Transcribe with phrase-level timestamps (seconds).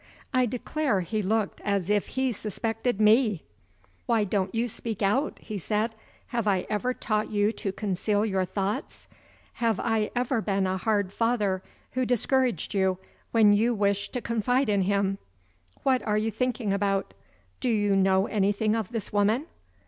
[0.33, 3.43] I declare he looked as if he suspected me!
[4.07, 5.93] "Why don't you speak out?" he said.
[6.29, 9.07] "Have I ever taught you to conceal your thoughts?
[9.61, 11.61] Have I ever been a hard father,
[11.91, 12.97] who discouraged you
[13.31, 15.19] when you wished to confide in him?
[15.83, 17.13] What are you thinking about?
[17.59, 19.45] Do you know anything of this woman?"